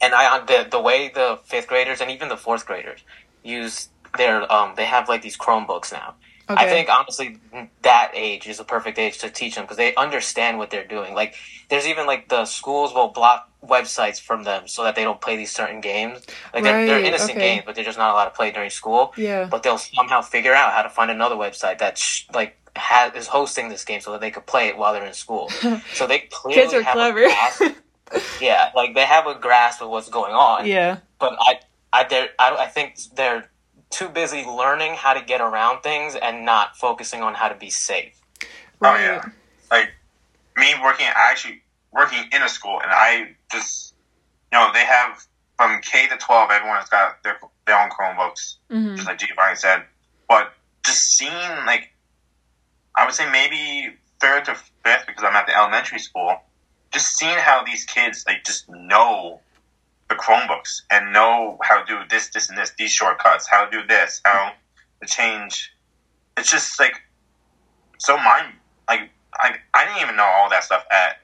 And 0.03 0.13
I 0.13 0.39
the 0.45 0.67
the 0.69 0.79
way 0.79 1.09
the 1.09 1.39
fifth 1.45 1.67
graders 1.67 1.99
and 1.99 2.11
even 2.11 2.29
the 2.29 2.37
fourth 2.37 2.67
graders 2.67 2.99
use 3.43 3.89
their 4.17 4.51
um 4.51 4.73
they 4.75 4.85
have 4.85 5.09
like 5.09 5.21
these 5.21 5.37
Chromebooks 5.37 5.91
now. 5.91 6.15
Okay. 6.49 6.65
I 6.65 6.67
think 6.67 6.89
honestly 6.89 7.37
that 7.83 8.11
age 8.13 8.47
is 8.47 8.59
a 8.59 8.63
perfect 8.63 8.99
age 8.99 9.19
to 9.19 9.29
teach 9.29 9.55
them 9.55 9.63
because 9.63 9.77
they 9.77 9.95
understand 9.95 10.57
what 10.57 10.69
they're 10.69 10.87
doing. 10.87 11.13
Like 11.13 11.35
there's 11.69 11.87
even 11.87 12.05
like 12.05 12.27
the 12.29 12.45
schools 12.45 12.93
will 12.93 13.09
block 13.09 13.49
websites 13.65 14.19
from 14.19 14.43
them 14.43 14.67
so 14.67 14.83
that 14.83 14.95
they 14.95 15.03
don't 15.03 15.21
play 15.21 15.37
these 15.37 15.51
certain 15.51 15.81
games. 15.81 16.19
Like 16.53 16.63
they're, 16.63 16.85
they're 16.85 16.99
innocent 16.99 17.31
okay. 17.31 17.39
games, 17.39 17.63
but 17.65 17.75
they're 17.75 17.83
just 17.85 17.97
not 17.97 18.11
allowed 18.11 18.25
to 18.25 18.31
play 18.31 18.51
during 18.51 18.69
school. 18.69 19.13
Yeah. 19.15 19.45
But 19.49 19.63
they'll 19.63 19.77
somehow 19.77 20.21
figure 20.21 20.53
out 20.53 20.73
how 20.73 20.81
to 20.81 20.89
find 20.89 21.11
another 21.11 21.35
website 21.35 21.77
that 21.79 21.97
sh- 21.97 22.25
like 22.33 22.57
has 22.75 23.13
is 23.15 23.27
hosting 23.27 23.69
this 23.69 23.85
game 23.85 24.01
so 24.01 24.11
that 24.13 24.21
they 24.21 24.31
could 24.31 24.45
play 24.45 24.67
it 24.67 24.77
while 24.77 24.93
they're 24.93 25.05
in 25.05 25.13
school. 25.13 25.49
so 25.93 26.07
they 26.07 26.19
clearly 26.31 26.61
Kids 26.61 26.73
are 26.73 26.81
clever. 26.91 27.21
yeah, 28.41 28.71
like 28.75 28.93
they 28.95 29.05
have 29.05 29.27
a 29.27 29.35
grasp 29.35 29.81
of 29.81 29.89
what's 29.89 30.09
going 30.09 30.33
on 30.33 30.65
yeah. 30.65 30.97
but 31.19 31.33
I, 31.39 31.59
I, 31.93 32.03
they're- 32.03 32.29
I, 32.39 32.55
I 32.55 32.67
think 32.67 32.97
they're 33.15 33.49
too 33.91 34.09
busy 34.09 34.43
learning 34.45 34.93
how 34.95 35.13
to 35.13 35.21
get 35.21 35.41
around 35.41 35.81
things 35.81 36.15
and 36.15 36.45
not 36.45 36.75
focusing 36.77 37.21
on 37.21 37.35
how 37.35 37.47
to 37.49 37.55
be 37.55 37.69
safe. 37.69 38.19
Right. 38.79 38.99
Oh 38.99 39.03
yeah, 39.03 39.25
like 39.69 39.89
me 40.57 40.73
working, 40.81 41.05
actually 41.13 41.61
working 41.93 42.23
in 42.31 42.41
a 42.41 42.49
school, 42.49 42.79
and 42.81 42.91
I 42.91 43.35
just, 43.51 43.93
you 44.51 44.57
know, 44.57 44.71
they 44.73 44.85
have 44.85 45.25
from 45.57 45.81
K 45.81 46.07
to 46.07 46.17
twelve, 46.17 46.49
everyone's 46.49 46.89
got 46.89 47.21
their 47.23 47.39
their 47.67 47.79
own 47.79 47.89
Chromebooks, 47.89 48.55
Mm-hmm. 48.71 48.95
just 48.95 49.07
like 49.07 49.19
Giovanni 49.19 49.55
said. 49.55 49.83
But 50.27 50.53
just 50.85 51.17
seeing 51.17 51.31
like, 51.65 51.91
I 52.95 53.05
would 53.05 53.13
say 53.13 53.29
maybe 53.29 53.95
third 54.19 54.45
to 54.45 54.55
fifth 54.55 55.05
because 55.05 55.23
I'm 55.23 55.35
at 55.35 55.45
the 55.45 55.55
elementary 55.55 55.99
school. 55.99 56.37
Just 56.91 57.17
seeing 57.17 57.37
how 57.37 57.63
these 57.63 57.85
kids 57.85 58.25
like 58.27 58.43
just 58.43 58.69
know 58.69 59.39
the 60.11 60.21
Chromebooks 60.21 60.81
and 60.91 61.13
know 61.13 61.57
how 61.63 61.81
to 61.81 61.85
do 61.85 61.99
this, 62.09 62.27
this, 62.29 62.49
and 62.49 62.57
this, 62.57 62.71
these 62.77 62.91
shortcuts, 62.91 63.47
how 63.49 63.65
to 63.65 63.71
do 63.71 63.87
this, 63.87 64.21
how 64.25 64.51
to 65.01 65.07
change. 65.07 65.73
It's 66.37 66.51
just 66.51 66.79
like 66.79 67.01
so 67.97 68.17
mind 68.17 68.53
like 68.89 69.09
I 69.35 69.55
I 69.73 69.85
didn't 69.85 70.01
even 70.01 70.15
know 70.17 70.25
all 70.25 70.49
that 70.49 70.63
stuff 70.63 70.85
at 70.91 71.17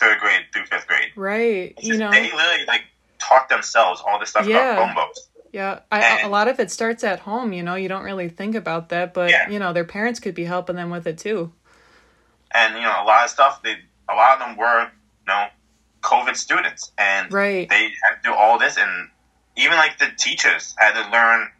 third 0.00 0.18
grade 0.20 0.42
through 0.52 0.64
fifth 0.66 0.86
grade. 0.86 1.10
Right. 1.16 1.74
It's 1.76 1.86
You 1.86 1.96
know. 1.98 2.10
they 2.10 2.24
literally 2.32 2.64
like 2.66 2.82
taught 3.18 3.48
themselves 3.48 4.02
all 4.06 4.18
this 4.18 4.30
stuff 4.30 4.46
Yeah. 4.46 4.72
about 4.74 4.96
Chromebooks. 4.96 5.18
Yeah, 5.52 5.80
I, 5.90 6.00
a 6.00 6.22
And- 6.24 6.30
lot 6.30 6.46
of 6.48 6.60
it 6.60 6.70
starts 6.70 7.02
at 7.04 7.20
home. 7.20 7.52
You 7.52 7.62
know, 7.62 7.74
you 7.74 7.88
don't 7.88 8.04
really 8.04 8.28
think 8.28 8.54
about 8.54 8.90
that, 8.90 9.14
but 9.14 9.30
Yeah. 9.30 9.48
you 9.48 9.58
know, 9.58 9.72
their 9.72 9.84
parents 9.84 10.20
could 10.20 10.34
be 10.34 10.44
helping 10.44 10.76
them 10.76 10.90
with 10.90 11.06
it 11.06 11.18
too. 11.18 11.52
And 12.52 12.74
you 12.74 12.82
know, 12.82 13.02
a 13.02 13.04
lot 13.04 13.24
of 13.24 13.30
stuff 13.30 13.62
they 13.62 13.76
a 14.08 14.14
lot 14.14 14.40
of 14.40 14.46
them 14.46 14.56
were, 14.56 14.82
you 14.84 15.26
know, 15.26 15.46
COVID 16.02 16.36
students 16.36 16.92
and 16.98 17.32
Right. 17.32 17.68
they 17.68 17.84
had 18.02 18.16
to 18.16 18.22
do 18.22 18.32
all 18.34 18.58
this 18.58 18.76
and 18.76 19.10
even 19.56 19.76
like 19.76 19.98
the 19.98 20.10
teachers 20.16 20.74
had 20.78 20.92
to 21.02 21.10
learn 21.10 21.50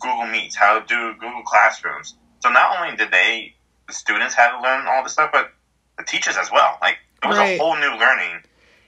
Google 0.00 0.26
Meets, 0.26 0.56
how 0.56 0.80
to 0.80 0.86
do 0.86 1.14
Google 1.14 1.42
Classrooms. 1.42 2.16
So 2.40 2.50
not 2.50 2.78
only 2.80 2.96
did 2.96 3.10
they 3.10 3.54
the 3.86 3.92
students 3.94 4.34
had 4.34 4.50
to 4.50 4.60
learn 4.60 4.86
all 4.88 5.02
this 5.04 5.12
stuff, 5.12 5.30
but 5.32 5.52
the 5.96 6.04
teachers 6.04 6.36
as 6.36 6.50
well. 6.50 6.78
Like 6.82 6.98
it 7.22 7.28
was 7.28 7.38
Right. 7.38 7.58
a 7.58 7.62
whole 7.62 7.76
new 7.76 7.92
learning. 7.96 8.42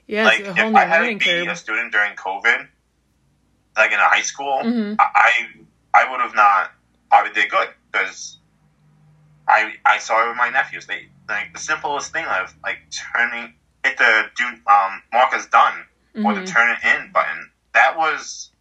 Yeah, 0.07 0.25
like 0.25 0.41
if 0.41 0.55
new 0.55 0.75
I 0.75 0.85
had 0.85 0.99
to 1.07 1.15
be 1.17 1.23
curve. 1.25 1.47
a 1.47 1.55
student 1.55 1.91
during 1.91 2.15
COVID, 2.15 2.67
like 3.77 3.91
in 3.91 3.99
a 3.99 4.03
high 4.09 4.21
school, 4.21 4.59
Mhm. 4.63 4.95
I 4.99 5.47
I 5.93 6.09
would 6.11 6.19
have 6.19 6.35
not 6.35 6.71
probably 7.09 7.31
did 7.33 7.49
good 7.49 7.69
because 7.91 8.37
I 9.47 9.75
I 9.85 9.97
saw 9.99 10.25
it 10.25 10.27
with 10.29 10.37
my 10.37 10.49
nephews. 10.49 10.85
They 10.85 11.07
like 11.27 11.53
the 11.53 11.59
simplest 11.59 12.11
thing 12.11 12.25
of 12.25 12.53
like 12.63 12.79
turning 12.91 13.53
hit 13.83 13.97
the 13.97 14.25
do 14.35 14.45
um 14.71 15.01
mark 15.13 15.33
as 15.33 15.45
done 15.47 15.85
or 16.15 16.33
the 16.33 16.41
Mhm. 16.41 16.47
turn 16.47 16.69
it 16.71 16.83
in 16.83 17.11
button. 17.11 17.51
That 17.73 17.97
was 17.97 18.51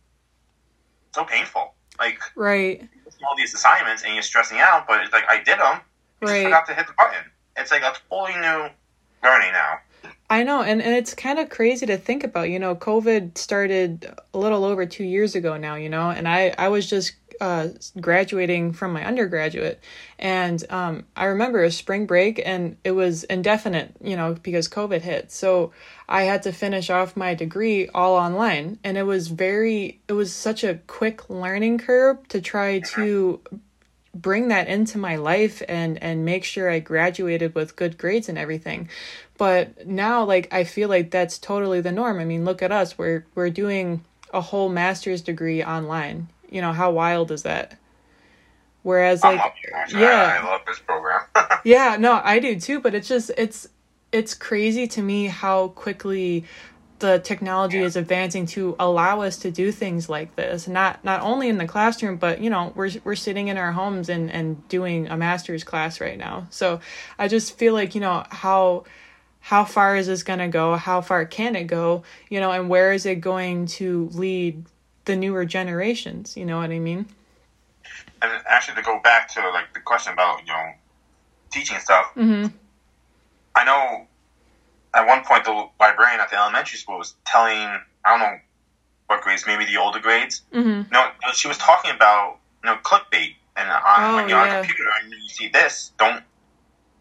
so 1.14 1.24
painful. 1.24 1.74
Like 1.98 2.20
Right. 2.36 2.88
all 3.28 3.36
these 3.36 3.52
assignments 3.54 4.02
and 4.04 4.14
you're 4.14 4.22
stressing 4.22 4.58
out, 4.60 4.86
but 4.86 5.00
it's 5.02 5.12
like 5.12 5.24
I 5.28 5.38
did 5.38 5.58
them. 5.58 5.62
I 5.62 5.80
just 6.26 6.32
Right. 6.32 6.44
forgot 6.44 6.66
to 6.66 6.74
hit 6.74 6.86
the 6.86 6.92
button. 6.92 7.24
It's 7.56 7.70
like 7.70 7.82
a 7.82 7.92
totally 8.08 8.38
new 8.38 8.70
learning 9.22 9.52
now. 9.52 9.80
I 10.30 10.42
know, 10.44 10.62
and, 10.62 10.80
and 10.82 10.94
it's 10.94 11.14
kind 11.14 11.38
of 11.38 11.48
crazy 11.48 11.86
to 11.86 11.96
think 11.96 12.22
about. 12.22 12.50
You 12.50 12.58
know, 12.58 12.76
COVID 12.76 13.36
started 13.38 14.14
a 14.34 14.38
little 14.38 14.64
over 14.64 14.84
two 14.86 15.02
years 15.04 15.34
ago 15.34 15.56
now, 15.56 15.74
you 15.74 15.88
know, 15.88 16.10
and 16.10 16.28
I, 16.28 16.54
I 16.58 16.68
was 16.68 16.88
just 16.88 17.12
uh, 17.40 17.68
graduating 18.00 18.72
from 18.72 18.92
my 18.92 19.04
undergraduate. 19.04 19.80
And 20.18 20.64
um, 20.70 21.04
I 21.16 21.26
remember 21.26 21.62
a 21.62 21.70
spring 21.70 22.06
break, 22.06 22.40
and 22.44 22.76
it 22.84 22.92
was 22.92 23.24
indefinite, 23.24 23.94
you 24.02 24.16
know, 24.16 24.34
because 24.34 24.68
COVID 24.68 25.02
hit. 25.02 25.30
So 25.30 25.72
I 26.08 26.22
had 26.22 26.42
to 26.44 26.52
finish 26.52 26.90
off 26.90 27.16
my 27.16 27.34
degree 27.34 27.88
all 27.88 28.16
online. 28.16 28.78
And 28.82 28.96
it 28.96 29.04
was 29.04 29.28
very, 29.28 30.00
it 30.08 30.14
was 30.14 30.32
such 30.32 30.64
a 30.64 30.80
quick 30.86 31.28
learning 31.30 31.78
curve 31.78 32.26
to 32.28 32.40
try 32.40 32.80
to 32.80 33.40
bring 34.14 34.48
that 34.48 34.68
into 34.68 34.98
my 34.98 35.16
life 35.16 35.62
and 35.68 36.02
and 36.02 36.24
make 36.24 36.42
sure 36.42 36.70
I 36.70 36.80
graduated 36.80 37.54
with 37.54 37.76
good 37.76 37.98
grades 37.98 38.28
and 38.28 38.38
everything. 38.38 38.88
But 39.36 39.86
now 39.86 40.24
like 40.24 40.52
I 40.52 40.64
feel 40.64 40.88
like 40.88 41.10
that's 41.10 41.38
totally 41.38 41.80
the 41.80 41.92
norm. 41.92 42.18
I 42.18 42.24
mean, 42.24 42.44
look 42.44 42.62
at 42.62 42.72
us. 42.72 42.98
We're 42.98 43.26
we're 43.34 43.50
doing 43.50 44.04
a 44.32 44.40
whole 44.40 44.68
master's 44.68 45.22
degree 45.22 45.62
online. 45.62 46.28
You 46.50 46.60
know, 46.60 46.72
how 46.72 46.90
wild 46.90 47.30
is 47.30 47.42
that? 47.42 47.78
Whereas 48.82 49.22
like 49.22 49.40
yeah. 49.90 50.40
I, 50.40 50.46
I 50.46 50.50
love 50.50 50.60
this 50.66 50.78
program. 50.78 51.20
yeah, 51.64 51.96
no, 51.98 52.20
I 52.22 52.38
do 52.38 52.58
too, 52.58 52.80
but 52.80 52.94
it's 52.94 53.08
just 53.08 53.30
it's 53.36 53.68
it's 54.12 54.34
crazy 54.34 54.86
to 54.88 55.02
me 55.02 55.26
how 55.26 55.68
quickly 55.68 56.44
the 56.98 57.20
technology 57.20 57.78
is 57.78 57.96
advancing 57.96 58.46
to 58.46 58.74
allow 58.80 59.20
us 59.20 59.36
to 59.38 59.50
do 59.50 59.70
things 59.70 60.08
like 60.08 60.34
this. 60.36 60.66
Not 60.66 61.04
not 61.04 61.20
only 61.22 61.48
in 61.48 61.58
the 61.58 61.66
classroom, 61.66 62.16
but 62.16 62.40
you 62.40 62.50
know, 62.50 62.72
we're 62.74 62.90
we're 63.04 63.14
sitting 63.14 63.48
in 63.48 63.56
our 63.56 63.72
homes 63.72 64.08
and 64.08 64.30
and 64.30 64.66
doing 64.68 65.08
a 65.08 65.16
master's 65.16 65.64
class 65.64 66.00
right 66.00 66.18
now. 66.18 66.46
So 66.50 66.80
I 67.18 67.28
just 67.28 67.58
feel 67.58 67.74
like, 67.74 67.94
you 67.94 68.00
know, 68.00 68.24
how 68.30 68.84
how 69.40 69.64
far 69.64 69.96
is 69.96 70.06
this 70.06 70.22
going 70.22 70.40
to 70.40 70.48
go? 70.48 70.76
How 70.76 71.00
far 71.00 71.24
can 71.24 71.56
it 71.56 71.64
go? 71.64 72.02
You 72.28 72.40
know, 72.40 72.50
and 72.50 72.68
where 72.68 72.92
is 72.92 73.06
it 73.06 73.16
going 73.16 73.66
to 73.66 74.08
lead 74.12 74.64
the 75.08 75.16
newer 75.16 75.44
generations? 75.44 76.36
You 76.36 76.44
know 76.44 76.58
what 76.58 76.70
I 76.70 76.78
mean? 76.78 77.06
and 78.20 78.32
actually, 78.48 78.74
to 78.76 78.82
go 78.82 78.98
back 79.00 79.28
to 79.34 79.40
like 79.50 79.72
the 79.74 79.80
question 79.80 80.12
about 80.12 80.40
you 80.46 80.52
know 80.52 80.72
teaching 81.50 81.78
stuff, 81.80 82.06
Mhm. 82.16 82.52
I 83.54 83.64
know 83.64 84.06
at 84.94 85.06
one 85.06 85.24
point 85.24 85.44
the 85.44 85.68
librarian 85.80 86.20
at 86.20 86.30
the 86.30 86.36
elementary 86.36 86.78
school 86.78 86.98
was 86.98 87.14
telling 87.26 87.58
I 88.04 88.08
don't 88.10 88.20
know 88.20 88.38
what 89.06 89.22
grades, 89.22 89.46
maybe 89.46 89.64
the 89.64 89.76
older 89.78 89.98
grades. 90.00 90.42
Mhm. 90.52 90.90
No, 90.90 91.10
she 91.32 91.48
was 91.48 91.58
talking 91.58 91.90
about 91.90 92.38
you 92.62 92.70
know 92.70 92.76
clickbait, 92.82 93.36
and 93.56 93.68
on 93.70 93.80
Oh, 93.98 94.16
when 94.16 94.28
you're 94.28 94.38
on 94.38 94.48
a 94.50 94.60
computer 94.60 94.90
and 95.00 95.12
you 95.12 95.28
see 95.28 95.48
this, 95.48 95.92
don't 95.98 96.22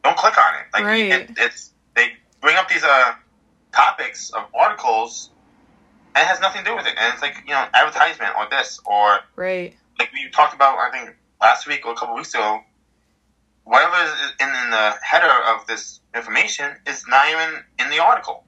don't 0.03 0.17
click 0.17 0.37
on 0.37 0.55
it. 0.55 0.65
Like 0.73 0.85
Right. 0.85 1.11
it, 1.11 1.29
it's 1.37 1.71
they 1.95 2.15
bring 2.41 2.55
up 2.57 2.69
these 2.69 2.83
uh 2.83 3.15
topics 3.73 4.29
of 4.31 4.45
articles, 4.55 5.31
and 6.17 6.23
it 6.25 6.27
has 6.27 6.39
nothing 6.41 6.63
to 6.63 6.69
do 6.71 6.75
with 6.75 6.87
it, 6.87 6.95
and 6.97 7.13
it's 7.13 7.21
like 7.21 7.35
you 7.45 7.53
know 7.53 7.65
advertisement 7.73 8.31
or 8.37 8.47
this 8.49 8.79
or 8.85 9.19
Right. 9.35 9.75
like 9.99 10.11
we 10.13 10.29
talked 10.31 10.55
about, 10.55 10.77
I 10.79 10.89
think 10.91 11.15
last 11.39 11.67
week 11.67 11.85
or 11.85 11.93
a 11.93 11.95
couple 11.95 12.15
weeks 12.15 12.33
ago, 12.33 12.61
whatever 13.65 13.95
is 14.03 14.33
in, 14.39 14.47
in 14.49 14.69
the 14.71 14.95
header 15.03 15.31
of 15.53 15.67
this 15.67 15.99
information 16.15 16.75
is 16.87 17.05
not 17.07 17.29
even 17.29 17.63
in 17.79 17.89
the 17.91 17.99
article. 18.03 18.43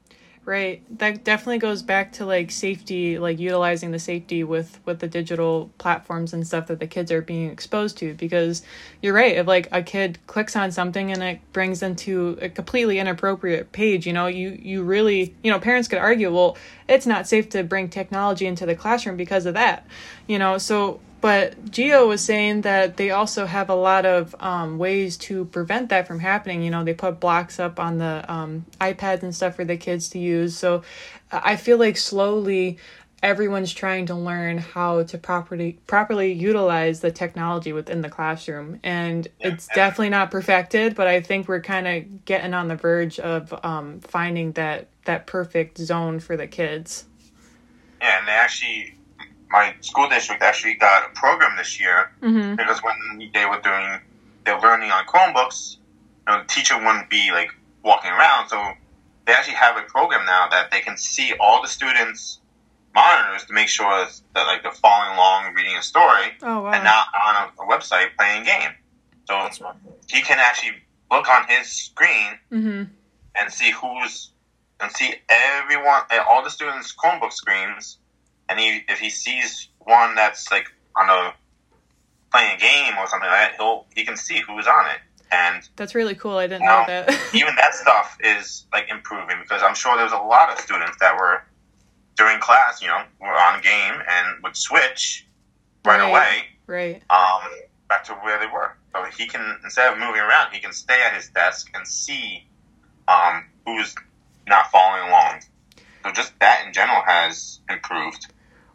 Right. 0.50 0.82
That 0.98 1.24
definitely 1.24 1.60
goes 1.60 1.84
back 1.84 2.12
to 2.14 2.26
like 2.26 2.50
safety, 2.50 3.20
like 3.20 3.38
utilizing 3.38 3.92
the 3.92 4.00
safety 4.00 4.44
with 4.44 4.80
with 4.84 4.98
the 4.98 5.08
digital 5.08 5.70
platforms 5.78 6.34
and 6.34 6.48
stuff 6.48 6.66
that 6.70 6.80
the 6.80 6.88
kids 6.88 7.12
are 7.12 7.22
being 7.22 7.52
exposed 7.52 8.00
to 8.00 8.16
because 8.16 8.64
you're 9.00 9.14
right. 9.14 9.36
If 9.36 9.46
like 9.46 9.68
a 9.72 9.84
kid 9.84 10.18
clicks 10.26 10.56
on 10.56 10.72
something 10.72 11.12
and 11.12 11.22
it 11.22 11.40
brings 11.54 11.82
them 11.82 11.96
to 11.98 12.40
a 12.42 12.50
completely 12.50 12.98
inappropriate 12.98 13.72
page, 13.74 14.08
you 14.08 14.14
know, 14.14 14.26
you 14.26 14.58
you 14.60 14.82
really, 14.82 15.36
you 15.44 15.52
know, 15.52 15.60
parents 15.60 15.88
could 15.88 16.00
argue, 16.00 16.34
well, 16.34 16.58
it's 16.88 17.06
not 17.06 17.28
safe 17.28 17.50
to 17.50 17.62
bring 17.62 17.88
technology 17.88 18.48
into 18.48 18.66
the 18.66 18.76
classroom 18.76 19.18
because 19.18 19.46
of 19.46 19.54
that. 19.54 19.86
You 20.26 20.40
know, 20.40 20.58
so 20.58 21.00
but 21.22 21.72
Geo 21.72 22.08
was 22.08 22.24
saying 22.24 22.62
that 22.62 22.98
they 22.98 23.12
also 23.12 23.46
have 23.46 23.70
a 23.70 23.76
lot 23.76 24.06
of 24.06 24.36
um, 24.40 24.78
ways 24.78 25.18
to 25.18 25.46
prevent 25.46 25.90
that 25.90 26.08
from 26.08 26.20
happening. 26.20 26.62
You 26.64 26.72
know, 26.72 26.84
they 26.84 26.94
put 26.94 27.20
blocks 27.20 27.60
up 27.60 27.80
on 27.80 27.98
the 27.98 28.26
um, 28.32 28.66
iPads 28.80 29.24
and 29.24 29.36
stuff 29.36 29.56
for 29.56 29.66
the 29.66 29.78
kids 29.78 30.10
to 30.10 30.20
use. 30.20 30.56
So 30.58 30.84
I 31.32 31.56
feel 31.56 31.78
like 31.78 31.98
slowly 31.98 32.78
everyone's 33.22 33.74
trying 33.74 34.06
to 34.06 34.16
learn 34.16 34.58
how 34.58 35.04
to 35.04 35.18
properly 35.18 35.78
properly 35.88 36.32
utilize 36.32 37.02
the 37.02 37.12
technology 37.12 37.74
within 37.74 38.00
the 38.02 38.08
classroom 38.08 38.80
and 38.82 39.28
it's 39.42 39.68
definitely 39.76 40.08
not 40.08 40.32
perfected 40.32 40.96
but 40.96 41.06
i 41.06 41.20
think 41.20 41.46
we're 41.46 41.60
kind 41.60 41.86
of 41.86 42.24
getting 42.24 42.54
on 42.54 42.70
the 42.70 42.78
verge 42.78 43.20
of 43.20 43.54
um, 43.66 44.00
finding 44.00 44.54
that 44.54 44.88
that 45.04 45.28
perfect 45.28 45.78
zone 45.78 46.18
for 46.18 46.38
the 46.38 46.48
kids 46.48 47.04
Yeah, 48.02 48.20
and 48.20 48.28
they 48.28 48.32
actually, 48.32 48.96
my 49.52 49.74
school 49.82 50.08
district 50.08 50.42
actually 50.42 50.76
got 50.76 51.10
a 51.10 51.14
program 51.14 51.58
this 51.58 51.80
year 51.80 52.12
mm-hmm. 52.22 52.56
because 52.56 52.82
when 52.84 53.32
they 53.34 53.46
were 53.46 53.60
doing, 53.62 54.00
their 54.46 54.60
learning 54.60 54.92
on 54.92 55.06
Chromebooks, 55.06 55.78
you 56.28 56.34
know, 56.34 56.42
the 56.42 56.48
teacher 56.48 56.78
wouldn't 56.78 57.10
be 57.10 57.32
like 57.32 57.50
walking 57.84 58.12
around. 58.12 58.50
So 58.50 58.72
they 59.26 59.34
actually 59.34 59.56
have 59.56 59.78
a 59.78 59.82
program 59.84 60.26
now 60.26 60.48
that 60.50 60.72
they 60.72 60.82
can 60.82 60.98
see 60.98 61.34
all 61.40 61.62
the 61.62 61.68
students' 61.68 62.40
monitors 62.94 63.46
to 63.46 63.54
make 63.54 63.68
sure 63.68 64.08
that 64.36 64.48
like 64.48 64.64
they're 64.64 64.72
following 64.72 65.16
along, 65.16 65.54
reading 65.54 65.76
a 65.78 65.82
story, 65.82 66.34
oh 66.44 66.62
wow 66.62 66.72
and 66.72 66.84
not 66.84 67.08
on 67.28 67.36
a, 67.36 67.64
a 67.64 67.68
website 67.68 68.16
playing 68.18 68.44
a 68.44 68.46
game. 68.46 68.72
So 69.28 69.74
he 70.08 70.22
can 70.22 70.40
actually 70.40 70.74
look 71.12 71.30
on 71.30 71.48
his 71.48 71.68
screen 71.68 72.40
mm-hmm. 72.52 72.84
and 73.36 73.52
see 73.52 73.72
who's 73.72 74.32
and 74.80 74.92
see 74.92 75.14
everyone 75.28 76.02
all 76.28 76.44
the 76.44 76.50
students 76.50 76.96
Chromebook 76.96 77.34
screens, 77.34 77.98
and 78.50 78.60
he 78.60 78.82
if 78.90 79.00
he 79.00 79.10
sees 79.10 79.70
one 79.80 80.16
that's 80.16 80.52
like 80.52 80.66
on 80.96 81.10
a 81.10 81.34
playing 82.32 82.56
a 82.58 82.60
game 82.60 82.94
or 83.00 83.08
something 83.08 83.30
like 83.30 83.52
that, 83.52 83.56
he'll 83.58 83.86
he 83.96 84.04
can 84.06 84.18
see 84.18 84.42
who's 84.48 84.68
on 84.68 84.86
it, 84.88 85.00
and 85.32 85.64
that's 85.76 85.96
really 85.96 86.16
cool 86.16 86.38
i 86.38 86.48
didn't 86.48 86.64
Wow. 86.64 86.82
know 86.82 86.86
that 86.88 87.10
even 87.34 87.56
that 87.56 87.74
stuff 87.76 88.18
is 88.24 88.66
like 88.74 88.88
improving 88.90 89.38
because 89.42 89.62
I'm 89.64 89.76
sure 89.76 89.96
there's 89.98 90.12
a 90.12 90.18
lot 90.18 90.52
of 90.52 90.60
students 90.60 90.98
that 91.00 91.16
were 91.16 91.44
during 92.18 92.40
class, 92.40 92.82
you 92.82 92.88
know, 92.90 93.02
were 93.22 93.28
on 93.28 93.60
a 93.60 93.62
game 93.62 93.94
and 94.10 94.44
would 94.44 94.56
switch 94.56 95.26
right, 95.86 96.00
Right. 96.02 96.10
away 96.10 96.44
right 96.68 97.02
um, 97.10 97.50
back 97.88 98.04
to 98.06 98.14
where 98.16 98.40
they 98.40 98.46
were. 98.48 98.76
So 98.94 99.06
he 99.18 99.26
can, 99.28 99.58
instead 99.64 99.94
of 99.94 100.00
moving 100.00 100.20
around, 100.22 100.52
he 100.52 100.60
can 100.60 100.74
stay 100.74 101.02
at 101.02 101.14
his 101.16 101.30
desk 101.30 101.70
and 101.74 101.88
see 101.88 102.44
um, 103.08 103.46
who's 103.66 103.96
not 104.48 104.70
following 104.72 105.08
along. 105.08 105.40
So 106.06 106.12
just 106.12 106.34
that 106.42 106.64
in 106.68 106.74
general 106.74 107.02
has 107.06 107.60
improved. 107.70 108.28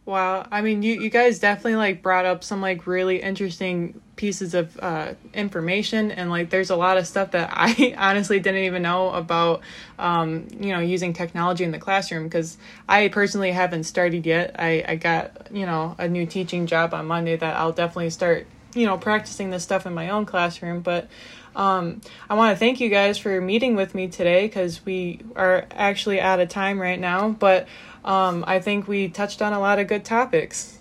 Wow, 0.07 0.47
I 0.51 0.61
mean, 0.61 0.83
you 0.83 1.01
you 1.01 1.09
guys 1.09 1.39
definitely 1.39 1.77
like 1.77 2.03
brought 2.03 2.27
up 2.27 2.45
some 2.45 2.61
like 2.61 2.87
really 2.87 3.23
interesting 3.23 4.03
pieces 4.17 4.53
of 4.53 4.79
uh, 4.81 5.15
information, 5.33 6.11
and 6.11 6.29
like 6.29 6.51
there's 6.51 6.69
a 6.69 6.77
lot 6.77 6.99
of 6.99 7.07
stuff 7.07 7.31
that 7.31 7.49
I 7.55 7.95
honestly 7.97 8.39
didn't 8.39 8.65
even 8.65 8.83
know 8.83 9.11
about, 9.11 9.63
um, 9.99 10.47
you 10.61 10.75
know, 10.75 10.81
using 10.81 11.15
technology 11.15 11.65
in 11.65 11.71
the 11.71 11.79
classroom 11.79 12.25
because 12.25 12.59
I 12.87 13.09
personally 13.09 13.53
haven't 13.53 13.85
started 13.85 14.27
yet. 14.27 14.57
I 14.59 14.85
I 14.87 14.97
got 14.97 15.49
you 15.51 15.65
know 15.65 15.95
a 15.97 16.07
new 16.07 16.27
teaching 16.27 16.67
job 16.67 16.93
on 16.93 17.07
Monday 17.07 17.37
that 17.37 17.57
I'll 17.57 17.73
definitely 17.73 18.11
start 18.11 18.47
you 18.75 18.85
know 18.85 18.99
practicing 18.99 19.49
this 19.49 19.63
stuff 19.63 19.87
in 19.87 19.95
my 19.95 20.11
own 20.11 20.27
classroom, 20.27 20.81
but. 20.81 21.09
Um, 21.57 22.01
I 22.29 22.35
want 22.35 22.53
to 22.53 22.59
thank 22.59 22.81
you 22.81 22.89
guys 22.89 23.17
for 23.17 23.41
meeting 23.41 23.77
with 23.77 23.95
me 23.95 24.09
today 24.09 24.47
because 24.47 24.85
we 24.85 25.21
are 25.37 25.67
actually 25.71 26.21
out 26.21 26.41
of 26.41 26.49
time 26.49 26.81
right 26.81 26.99
now. 26.99 27.29
But 27.29 27.69
um, 28.05 28.45
I 28.47 28.61
think 28.61 28.87
we 28.87 29.09
touched 29.09 29.41
on 29.43 29.53
a 29.53 29.61
lot 29.61 29.79
of 29.79 29.87
good 29.87 30.05
topics. 30.05 30.79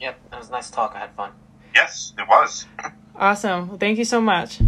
Yep, 0.00 0.18
it 0.32 0.36
was 0.36 0.48
a 0.48 0.52
nice 0.52 0.70
talk. 0.70 0.94
I 0.94 1.00
had 1.00 1.14
fun. 1.14 1.32
Yes, 1.74 2.12
it 2.18 2.26
was. 2.28 2.66
Awesome. 3.16 3.68
Well, 3.68 3.78
thank 3.78 3.98
you 3.98 4.04
so 4.04 4.20
much. 4.20 4.60